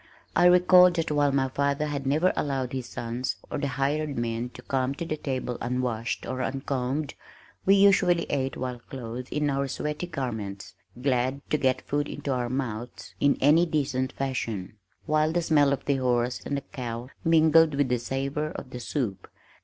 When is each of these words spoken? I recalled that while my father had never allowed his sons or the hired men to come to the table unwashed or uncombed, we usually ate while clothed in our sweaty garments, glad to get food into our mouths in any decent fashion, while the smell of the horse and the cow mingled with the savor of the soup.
I 0.35 0.47
recalled 0.47 0.95
that 0.95 1.11
while 1.11 1.31
my 1.31 1.47
father 1.49 1.85
had 1.85 2.07
never 2.07 2.33
allowed 2.35 2.73
his 2.73 2.87
sons 2.89 3.35
or 3.51 3.59
the 3.59 3.67
hired 3.67 4.17
men 4.17 4.49
to 4.55 4.63
come 4.63 4.95
to 4.95 5.05
the 5.05 5.15
table 5.15 5.59
unwashed 5.61 6.25
or 6.25 6.41
uncombed, 6.41 7.13
we 7.67 7.75
usually 7.75 8.23
ate 8.23 8.57
while 8.57 8.79
clothed 8.89 9.31
in 9.31 9.51
our 9.51 9.67
sweaty 9.67 10.07
garments, 10.07 10.73
glad 10.99 11.47
to 11.51 11.57
get 11.59 11.83
food 11.83 12.09
into 12.09 12.31
our 12.33 12.49
mouths 12.49 13.13
in 13.19 13.37
any 13.41 13.67
decent 13.67 14.11
fashion, 14.13 14.73
while 15.05 15.31
the 15.31 15.43
smell 15.43 15.71
of 15.71 15.85
the 15.85 15.97
horse 15.97 16.41
and 16.47 16.57
the 16.57 16.61
cow 16.61 17.09
mingled 17.23 17.75
with 17.75 17.89
the 17.89 17.99
savor 17.99 18.49
of 18.53 18.71
the 18.71 18.79
soup. 18.79 19.27